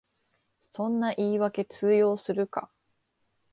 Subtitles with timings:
[0.71, 2.71] そんな言いわけ通用するか